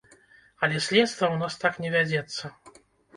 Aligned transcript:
Але 0.67 0.79
следства 0.85 1.25
ў 1.27 1.35
нас 1.41 1.57
так 1.65 1.77
не 1.83 1.91
вядзецца. 1.97 2.43